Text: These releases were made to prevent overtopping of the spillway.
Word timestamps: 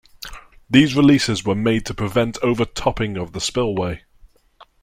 These 0.67 0.95
releases 0.95 1.45
were 1.45 1.53
made 1.53 1.85
to 1.85 1.93
prevent 1.93 2.41
overtopping 2.41 3.17
of 3.17 3.33
the 3.33 3.39
spillway. 3.39 4.01